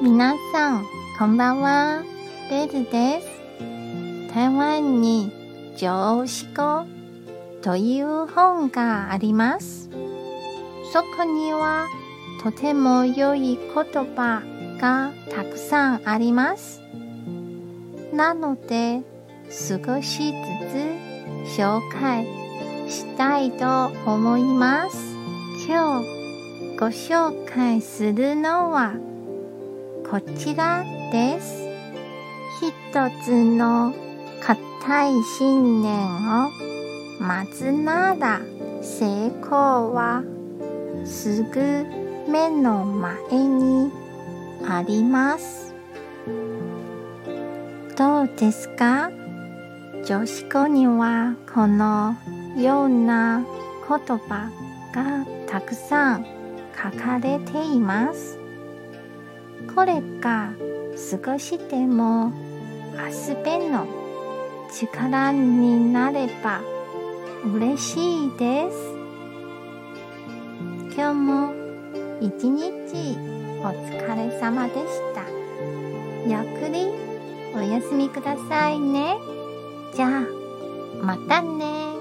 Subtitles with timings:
[0.00, 0.86] 皆さん、
[1.18, 2.04] こんばんは。
[2.48, 3.26] ベルです。
[4.32, 5.32] 台湾に
[5.76, 6.86] 常識語
[7.62, 9.90] という本があります。
[10.92, 11.88] そこには
[12.44, 14.40] とても良い言葉
[14.80, 16.80] がたくさんあります。
[18.12, 19.02] なので、
[19.50, 22.24] 少しずつ紹介
[22.88, 24.96] したいと思います。
[25.68, 28.94] 今日ご紹介するのは
[30.10, 31.68] こちらです。
[32.62, 32.72] 一
[33.26, 33.92] つの
[34.40, 35.92] 固い信念
[36.46, 36.50] を
[37.20, 38.40] 待つなら
[38.80, 40.22] 成功は
[41.04, 41.84] すぐ
[42.26, 43.92] 目の前に
[44.66, 45.74] あります。
[47.94, 49.10] どうですか？
[50.06, 52.16] 女子語にはこの
[52.56, 53.44] ような
[53.86, 54.50] 言葉
[54.94, 56.24] がたくさん
[56.74, 58.38] 書かれています。
[59.74, 60.52] これが
[60.96, 62.32] 少しでも
[62.94, 63.86] 明日べの
[64.72, 66.60] 力になれば
[67.44, 68.76] 嬉しいです。
[70.96, 71.52] 今日も
[72.20, 73.16] 一日
[73.60, 75.22] お疲れ様でした。
[76.26, 76.90] ゆっくり
[77.54, 79.16] お休みくださいね。
[79.94, 80.22] じゃあ、
[81.02, 81.97] またね